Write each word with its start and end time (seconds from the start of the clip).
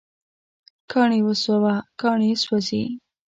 کاڼي 0.91 1.19
وسوه، 1.27 1.75
کاڼي 2.01 2.31
سوزی 2.43 2.83